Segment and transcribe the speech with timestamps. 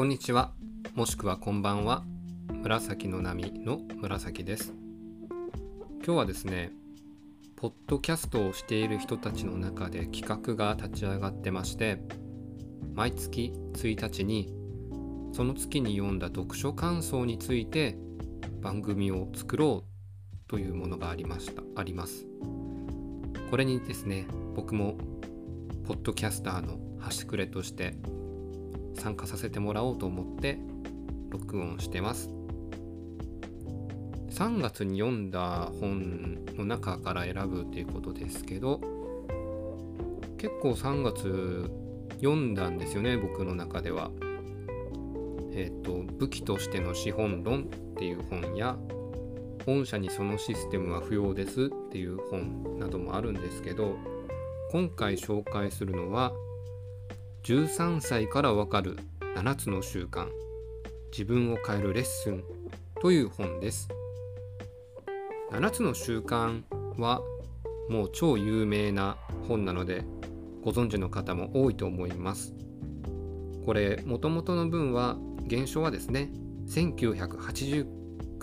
[0.00, 0.52] こんにちは。
[0.94, 2.04] もしくはこんばんは。
[2.48, 4.72] 紫の波の紫です。
[6.02, 6.72] 今日はですね
[7.54, 12.02] ポッドキャストをしている人たちの中で企画が立ち上がってまして
[12.94, 14.54] 毎月1日に
[15.34, 17.98] その月に読んだ読書感想について
[18.62, 21.62] 番組を作ろうというものがありました。
[21.76, 22.24] あります。
[23.50, 24.26] これにですね
[24.56, 24.96] 僕も
[25.84, 27.96] ポッドキャスターの端くれとして
[28.94, 30.58] 参加させてもらおうと思って
[31.30, 32.30] 録音してます
[34.30, 38.80] 3月に読んだ本の中から選ぶということですけど
[40.38, 41.70] 結構3月
[42.14, 44.10] 読んだんですよね僕の中では。
[45.52, 47.64] えっ、ー、と武器としての資本論っ
[47.96, 48.78] ていう本や
[49.66, 53.98] 御社にそのシステムは不要ですっていう本などもあるんですけど
[54.70, 56.32] 今回紹介するのは
[57.42, 58.98] 13歳からわかる
[59.34, 60.28] 7つの習慣
[61.10, 62.44] 自分を変えるレッスン
[63.00, 63.88] という本です。
[65.50, 66.62] 7つの習慣
[66.98, 67.22] は
[67.88, 69.16] もう超有名な
[69.48, 70.04] 本なので
[70.62, 72.52] ご存知の方も多いと思います。
[73.64, 75.16] これもともとの文は
[75.48, 76.30] 原書はですね
[76.68, 77.86] 1989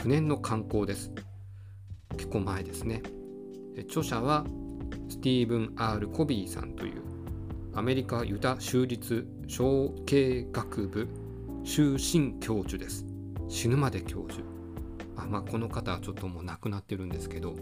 [0.06, 1.12] 年の刊行です。
[2.18, 3.04] 結構前ですね。
[3.90, 4.44] 著者は
[5.08, 7.17] スティーブン・ R・ コビーさんという
[7.78, 11.08] アメリカユタ州立小経学部
[11.64, 13.06] 終身教授です。
[13.48, 14.44] 死ぬまで教授。
[15.16, 17.54] あまあこの方はちょっともう亡くなってるんですけど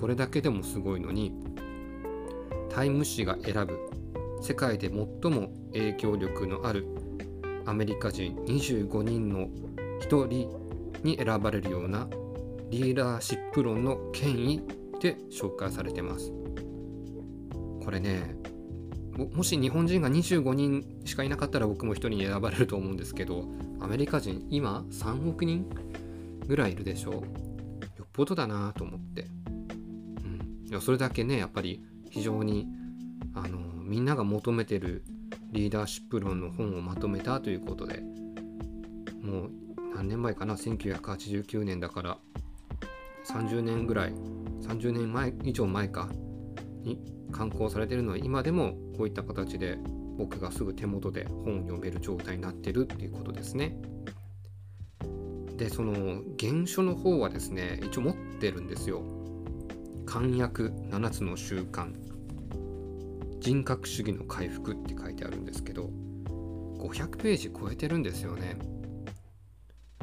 [0.00, 1.34] これだけでもすごいのに
[2.70, 3.80] タイム誌が選ぶ
[4.40, 6.86] 世界で最も影響力のある
[7.66, 9.48] アメリカ人25人の
[10.02, 12.06] 1人に選ばれるような
[12.70, 14.62] リーダーシップ論の権威
[15.00, 16.32] で紹介されてます。
[17.84, 18.41] これね
[19.16, 23.44] もし日本人が25人しかいなかったら僕も1人に選ばれると思うんですけど
[23.80, 25.66] アメリカ人今3億人
[26.46, 27.14] ぐらいいるでしょう。
[27.14, 27.20] よ
[28.04, 29.26] っぽどだなと思って、
[30.24, 32.66] うん、いやそれだけねやっぱり非常に
[33.34, 35.04] あのみんなが求めてる
[35.50, 38.02] リーダーシップ論の本をまとめたということで
[39.22, 39.50] もう
[39.94, 42.18] 何年前かな？1989年だから
[43.26, 44.12] 30年ぐらい
[44.62, 46.08] 30年前以上前か？
[46.82, 46.98] に
[47.32, 49.78] 刊行されてるのは今でもこういった形で
[50.18, 53.76] 僕がすぐ手元で本を読める状態になってるっていうことですね。
[55.56, 59.02] でその原書の方はですね一応持ってるんですよ。
[60.06, 61.92] 簡約7つの習慣
[63.40, 65.90] 人格主義の回復って書いてあるんですけど
[66.78, 68.56] 500ページ超えてるんですよね。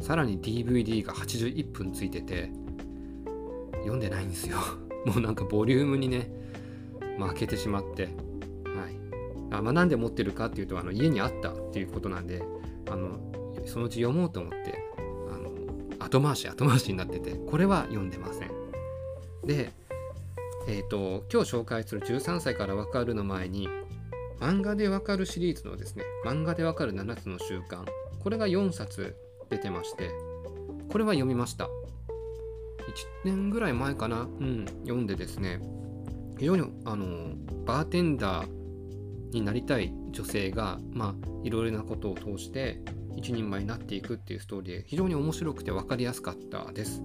[0.02, 2.50] さらに DVD が81分ついてて
[3.80, 4.58] 読んでないんですよ。
[5.06, 6.32] もうなんかボリュームにね
[7.20, 8.14] 負けてしまって、はい。
[9.52, 12.42] あまあ、なんで持ってるかっていうとあの家にあったっていうことなんで
[12.90, 13.20] あの
[13.66, 14.84] そのうち読もうと思って
[15.30, 18.52] あの後回し後回しになっててこれは読んでません。
[19.46, 19.72] で
[20.68, 23.68] えっ、ー、と今日紹介する13歳からわかるの前に
[24.40, 27.86] 漫画でわかるシリーズのですね漫画でわかる7つの習慣
[28.24, 29.16] これが4冊
[29.50, 30.12] 出てまして
[30.90, 31.66] これは読みました。
[31.66, 35.60] 1年ぐらい前かなうん読んでですね
[36.40, 37.36] 非常にあの
[37.66, 38.50] バーテンダー
[39.32, 42.82] になりたい女性がまあいろいろなことを通して
[43.16, 47.04] 一人前になっていくっていうストーリーで非常に面白くて分かりやすかったです。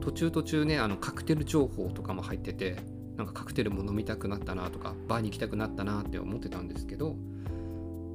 [0.00, 2.76] 途中途中ねあのカクテル情報とかも入ってて
[3.16, 7.14] なんかカクテルも飲みたくなったなとかバーに行きたくなったなって思ってたんですけど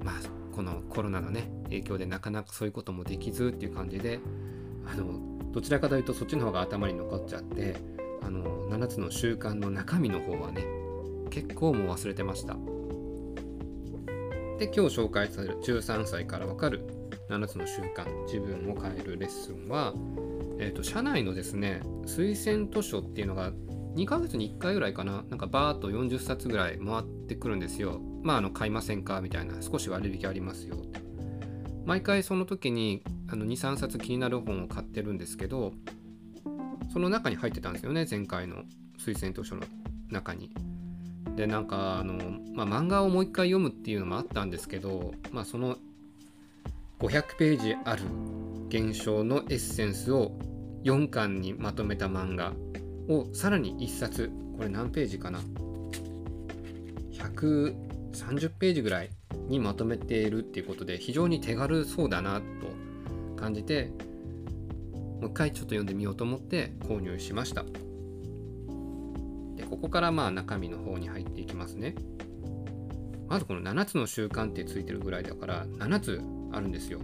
[0.04, 0.16] まあ
[0.54, 4.20] このコロナのね影響でなかなかそういうこともできずっていう感じで
[4.86, 7.78] あのどちらかというとそっちの方が頭に残っちゃって
[8.22, 10.66] あの7つの習慣の中身の方はね
[11.30, 12.56] 結構もう忘れてました。
[14.58, 16.82] で今日紹介される13歳からわかる
[17.30, 19.94] 7つの習慣自分を変えるレッスンは、
[20.60, 23.52] えーと、社内のですね推薦図書っていうのが
[23.96, 28.00] 2ヶ月に1回ぐらいかななんかバーっと40冊ぐらい回ってくるんですよ。
[28.24, 30.76] まああの買いませんかみたいな少し割引ありますよ。
[31.86, 35.74] 毎回その時に23冊気になる本を買ってるんですけど
[36.92, 38.64] その中に入ってたんですよね前回の
[39.00, 39.64] 推薦図書の
[40.10, 40.52] 中に。
[41.36, 42.16] でなんかあの、
[42.54, 45.78] まあ、漫画をもう一回読むっていうのもあったんですけど、まあ、その
[47.00, 48.02] 500ページある
[48.70, 50.32] 現象のエッセンスを
[50.84, 52.54] 4巻にまとめた漫画
[53.08, 55.40] をさらに1冊これ何ページかな
[57.12, 59.12] ？130ページぐらい
[59.48, 62.44] にまとめているっていうことで非常に手軽そうだなと
[63.40, 63.92] 感じて
[65.22, 67.64] もう一回ちょっと読んでみようと思って購入しました。
[69.56, 71.96] でここからまあ中身の方に入っていきますね。
[73.28, 76.22] まずこの7つの習慣ってついてるぐらいだから7つ
[76.52, 77.00] あるんですよ。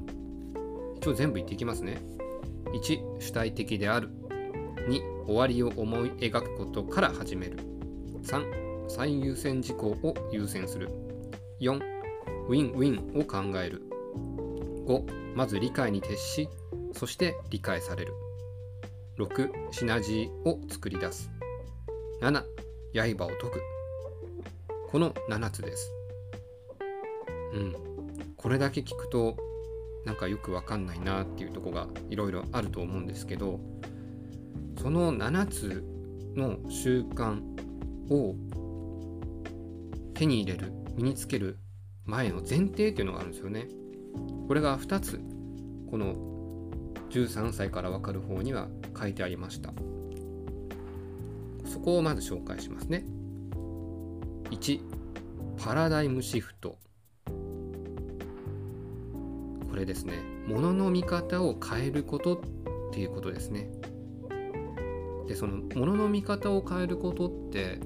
[0.98, 2.02] 一応全部言っていきますね。
[2.74, 4.10] 1主体的である。
[4.88, 7.58] 2終わりを思い描くことから始める。
[8.24, 10.90] 3最優先事項を優先する。
[11.60, 11.82] 4
[12.48, 13.82] ウィンウィンを考える。
[14.86, 16.48] 5まず理解に徹し
[16.94, 18.14] そして理解される。
[19.18, 21.30] 6シナジーを作り出す。
[22.22, 22.44] 7
[23.18, 23.62] 刃を解く。
[24.90, 25.92] この7つです。
[27.54, 27.76] うん。
[28.38, 29.38] これだけ聞くと
[30.06, 33.60] なんかよくわかんないなっていうとこがいろいろあると思うんですけど
[34.82, 35.84] その7つ
[36.36, 37.42] の習慣
[38.10, 38.36] を
[40.14, 41.58] 手に入れる身につける
[42.06, 43.68] 前の前提っていうのがあるんですよね。
[44.48, 45.22] これが2つ
[45.90, 46.33] この
[47.14, 48.68] 13歳から分かる方には
[49.00, 49.74] 書いてありました。
[51.66, 53.06] そこをまず紹介しますね。
[54.52, 54.80] 1
[55.64, 56.78] パラダイムシフト
[59.70, 60.14] これですね
[60.46, 62.40] 物の見方を変えることっ
[62.94, 63.70] ていうことですね
[65.28, 67.80] でその物の見方を変えることって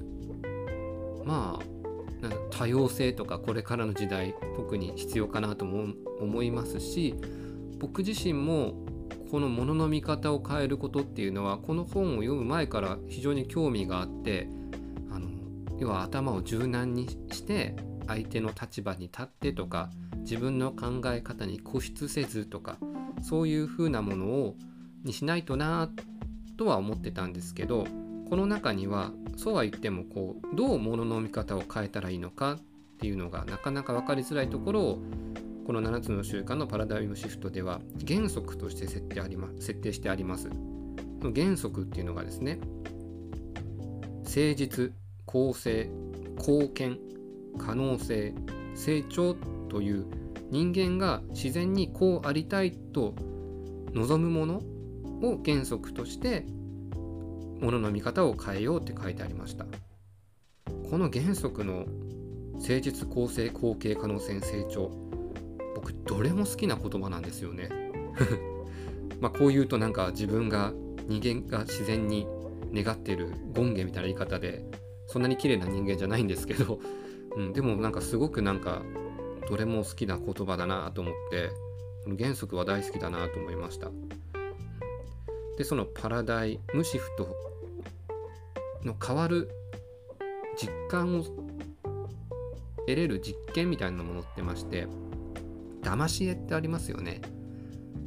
[1.24, 1.64] まあ
[2.50, 7.14] 多様性とかこれからの時代特に必要かなとも思いますし
[7.78, 8.74] 僕自身も
[9.30, 14.48] この物の見方を変えることっていうのはこの本を読む前から非常に興味があって
[15.10, 15.28] あの
[15.78, 17.76] 要は頭を柔軟にして
[18.06, 19.90] 相手の立場に立ってとか
[20.20, 22.78] 自分の考え方に固執せずとか
[23.22, 24.54] そういうふうなものを
[25.04, 25.90] にしないとな
[26.56, 27.86] とは思ってたんですけど
[28.28, 32.58] この中にはそうは言ってもこうどう物の見方を変えたらいいのかっ
[33.00, 34.98] ていうのがなかなか分かりづらいところを
[35.68, 40.48] この7つの習慣のパラダイムシフトでは原則として設定あり、ま、設定してあります。
[41.20, 42.58] の原則っていうのがですね
[44.24, 44.92] 誠実
[45.26, 45.90] 公正
[46.38, 46.98] 貢献
[47.58, 48.32] 可能性
[48.74, 49.34] 成長
[49.68, 50.06] という
[50.48, 53.14] 人間が自然にこうありたいと
[53.92, 54.62] 望むもの
[55.22, 56.46] を原則として
[57.60, 59.66] ものの見方を変えようって書いてありました
[60.88, 61.84] この原則の
[62.54, 65.07] 誠実公正後継可能性成長
[65.78, 67.68] 僕どれも好きな言葉なんですよね。
[69.20, 70.72] まこう言うとなんか自分が
[71.06, 72.26] 人間が自然に
[72.74, 74.64] 願っている権化みたいな言い方で
[75.06, 76.80] そんなに綺麗な人間じゃないんですけど、
[77.36, 78.82] うん、でもなんかすごくなんか
[79.48, 81.50] どれも好きな言葉だなと思って
[82.02, 83.92] この原則は大好きだなと思いました。
[85.56, 87.36] でそのパラダイムシフト
[88.84, 89.48] の変わる
[90.56, 94.88] 実感を得れる実験みたいなものってまして
[95.82, 97.20] 騙し絵ってありますよね。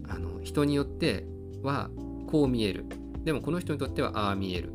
[0.07, 1.25] あの人によって
[1.63, 1.89] は
[2.27, 2.85] こう見える。
[3.23, 4.73] でもこの人にとってはああ見える。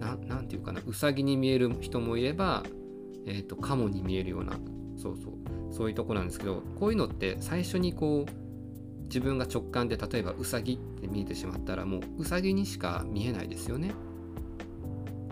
[0.00, 0.80] 何て言うかな。
[0.86, 2.62] うさぎに見える人もいれば、
[3.26, 4.52] えーと、とカモに見えるような。
[4.96, 5.42] そうそう。
[5.72, 13.92] そういうとこなんですけどこういうのって最初にこう自分が直感で例えばウサギって見えてしまったらもうウサギにしか見えないですよね。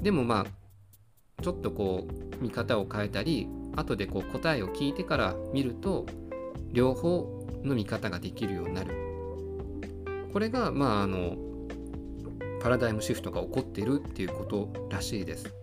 [0.03, 6.07] でもまあちょっとこう見方を変えたり後でこう答えを聞いてから見ると
[6.73, 8.95] 両方の見方ができるようになる。
[10.33, 11.37] これがまああの
[12.61, 15.55] パラダイムシフトが起こっているっていうことらしいです。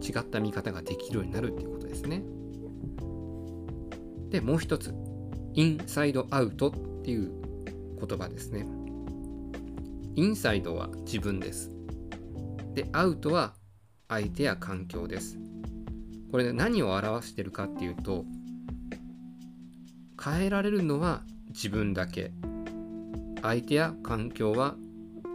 [0.00, 2.22] 違った見方ができるようになるっていうことですね。
[4.30, 4.92] でもう一つ
[5.54, 6.72] インサイドアウトっ
[7.04, 7.30] ていう
[8.06, 8.66] 言葉ですね。
[10.16, 11.70] インサイドは自分です。
[12.74, 13.54] で、アウトは
[14.08, 15.38] 相手や環境です。
[16.30, 18.24] これ、ね、何を表してるかっていうと、
[20.24, 22.32] 変えられるのは自分だけ。
[23.42, 24.74] 相手や環境は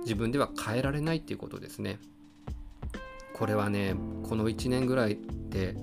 [0.02, 2.00] 自分では変えられないっていうことですね。
[3.36, 3.94] これはね、
[4.24, 5.20] この1年ぐらい
[5.50, 5.76] で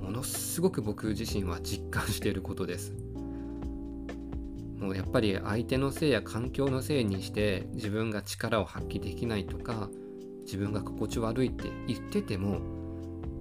[0.00, 2.92] ものすごく僕自身は実感していることです。
[4.78, 9.88] もうやっぱり相手のせいや環境のせいにして自分が力を発揮できないとか
[10.44, 12.60] 自分が心地悪いって言ってても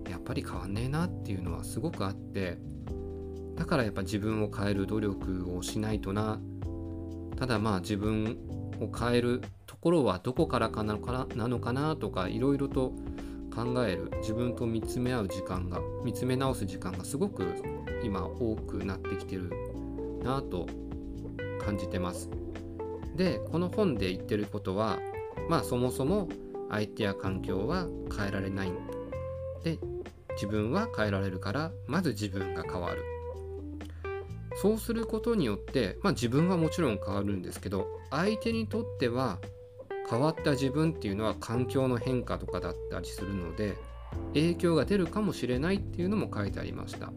[0.09, 2.57] やっぱり変わんねえなっていうのはすごくあって
[3.55, 6.39] だからやっぱ自分を変える努力をしないとな。
[7.37, 8.37] ただまあ自分
[8.79, 12.93] を変えるところはどこからかなのかななのかなとかいろいろと
[13.53, 14.11] 考える。
[14.21, 17.45] 自分と見つめ合う時間が見つめ直す時間がすごく
[18.03, 19.51] 今多くなってきてる
[20.23, 20.67] なと
[21.63, 22.29] 感じてます。
[23.15, 24.99] でこの本で言ってることは
[25.49, 26.27] まあそもそも
[26.69, 28.71] 相手や環境は変えられない。
[29.63, 29.77] で
[30.35, 33.03] 自分は変えられるからまず自分が変わる。
[34.61, 39.39] そうすることによってまあ自分はもちろん変わるんですけど相手にとっては
[40.09, 43.75] 変わった自分っていうのは環境の変化とかだったりするので
[44.33, 47.11] 影響が出るかもしれないっていうのも書いてありました。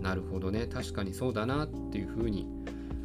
[0.00, 0.66] なるほどね。
[0.66, 2.46] 確かにそうだなっていうふうに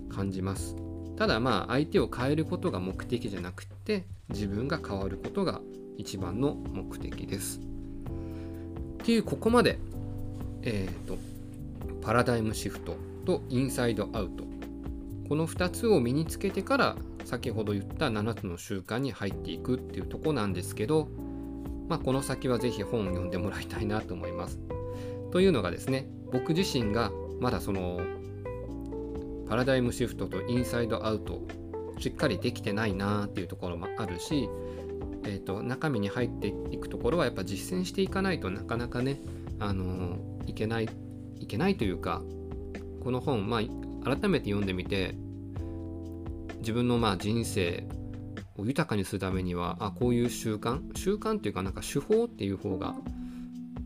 [0.10, 0.76] 感じます。
[1.16, 5.62] ただまあ相手を変えることが目的じゃなくって自分が変わることが
[5.98, 7.60] 一番の目的です。
[7.60, 7.62] っ
[9.06, 9.80] ていうここまで
[10.64, 11.18] えっ、ー、と
[12.02, 12.98] パラダイムシフト。
[13.28, 14.46] とインサイドアウト
[15.28, 21.10] この2つを身につけてから先ほど言った7つの習慣に入っていくっていうとこなんですけど、
[21.90, 24.62] まあ、この先は是非本を読んでもらいたいなと思います。
[25.32, 28.00] というのがですね僕自身がまだその
[29.50, 31.42] パラダイムシフトとインサイドアウト
[32.00, 34.48] しっかりできてないなっていうところもあるし、
[35.26, 39.22] えーと、中身に入っていくところはやっぱ実践していかないとなかなかね、
[39.60, 40.90] あの、いけない
[41.40, 42.22] いけないというか
[43.08, 43.62] この本、まあ、
[44.04, 45.16] 改めて読んでみて
[46.60, 47.88] 自分のまあ人生
[48.58, 52.96] を豊かにするためにはあこういう習慣習慣っていうかなんか手法っていう方が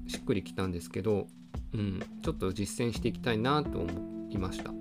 [0.07, 1.27] しっくりきたんですけど、
[1.75, 4.71] うん、ちょっと実践していきたいなと思いました。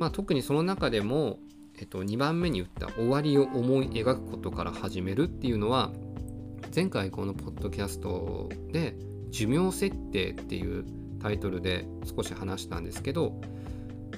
[0.00, 1.38] まあ、特にその中でも、
[1.78, 5.92] えっと、2番目に言った終わりを思い描くことから始めるっていうのは
[6.74, 8.96] 前回このポッドキャストで
[9.30, 13.40] 寿命設定っていうタイトルで少し話したんですけど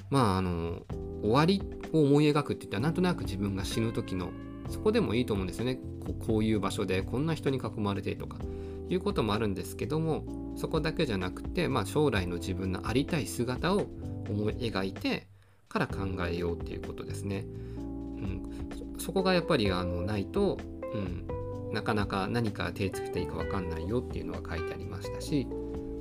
[0.09, 0.83] まああの
[1.21, 1.61] 終わり
[1.93, 4.31] を思い描くって言ったらなんとなく自分が死ぬ時の
[4.69, 5.79] そこでもいいと思うんですよね
[6.25, 8.37] こういう場所でこんな人に囲まれてとか
[8.89, 10.23] いうこともあるんですけども
[10.57, 13.87] そこだけじゃなくて、まあ、将来の自分のありたい姿を
[14.29, 15.27] 思い描いて
[15.69, 17.45] から考えようっていうことですね。
[17.45, 20.57] うん、そこがやっぱりあのないと、
[20.93, 25.47] うん、なかなか何か手つけていいか分かんないよっていうのは書いてありましたし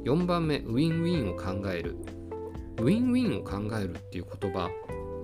[0.05, 1.97] 4番目ウィンウィンを考える。
[2.79, 4.71] ウィンウィンを考えるっていう言葉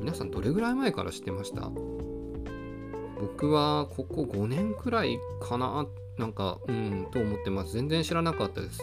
[0.01, 1.71] 皆さんどれぐらい前から知ってました？
[3.19, 5.87] 僕はここ5年くらいかな
[6.19, 7.73] なんかうんと思ってます。
[7.73, 8.81] 全然知らなかったです。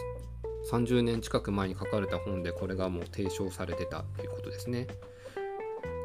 [0.70, 4.88] 30年近く前に書かれた本でこれがもう提唱されてたっていうことですね。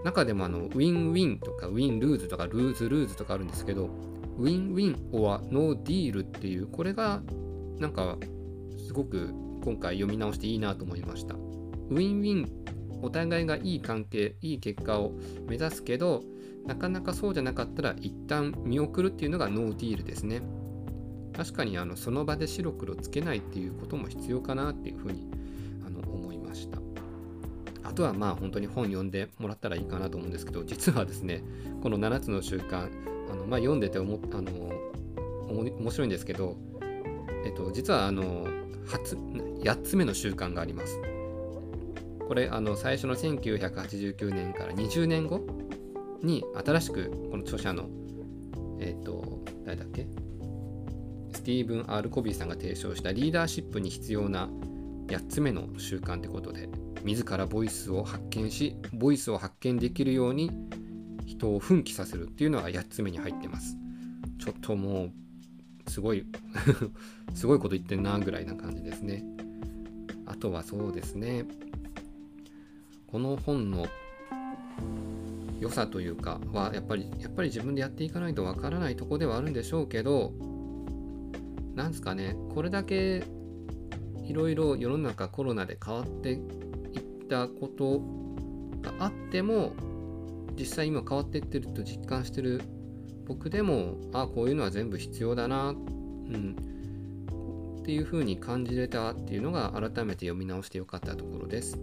[0.03, 3.89] 中でもあの win-win とか win-lose とか lose-lose とかあるんですけど
[4.37, 7.21] ウィンウィン or no deal っていうこれが
[7.79, 8.17] なんか
[8.85, 11.35] すごく今回読み直していいなと思いました。
[11.35, 12.59] win-win
[13.01, 15.13] お互いがいい関係いい結果を
[15.47, 16.23] 目指すけど
[16.65, 20.41] なかなかそうじゃなかったら一旦見送るっていうのが no deal ですね。
[21.35, 25.29] 確かにあのその場で白黒つけないっていうことも必要かなっていうふうに
[25.85, 26.79] あの思いました。
[27.83, 31.43] あとはまあ本当に本読んでもらったらいいかなと思うんですけど実はですね
[31.81, 32.89] この7つの習慣
[33.31, 34.51] あの、まあ、読んでて思あの
[35.49, 36.57] 面白いんですけど、
[37.45, 38.47] えっと、実はあの
[38.89, 40.99] 初8つ目の習慣があります。
[42.27, 45.41] これあの最初の1989年から20年後
[46.21, 47.89] に新しくこの著者の
[48.79, 50.07] えっ、ー、と誰だっけ？
[51.33, 54.49] スティーブン・アール・コビーさんが提唱したリーダーシップに必要な
[55.07, 56.69] 8つ目の習慣ってことで
[57.03, 60.51] 自らボイスを発見しボイスを発見できるように
[61.25, 63.77] 人を奮起させるっていうのが8つ目に入ってます。
[64.39, 65.11] ちょっともう
[65.89, 66.25] すごい
[67.33, 69.25] すごいこと言ってんなぐらいな感じですね。
[70.25, 71.45] あとはそうですね。
[73.07, 73.87] この本の
[75.59, 80.33] 良さというかはやっぱりやっぱり自分でやっていかないとわからないとこではあるんでしょうけど
[81.75, 82.35] なんですかね。
[82.53, 83.23] これだけ
[84.23, 86.41] いろいろ世の中コロナで変わっていっ
[87.27, 87.99] たこと
[88.81, 89.73] があっても
[90.55, 92.61] 実際今変わっていってると実感してる
[93.29, 96.55] 僕でもあこういうのは全部必要だな、うん、
[97.79, 101.79] っていうふうに感じれたっていうのが改めて読み直してよかったところです。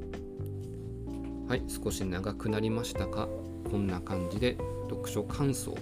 [1.48, 3.28] はい少し長くなりましたが
[3.70, 4.58] こんな感じで
[4.90, 5.76] 読書感想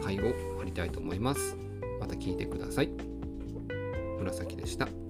[0.00, 1.56] 会を終わりたいと思います。
[1.98, 2.90] また聞いてください。
[4.20, 5.03] 紫でした。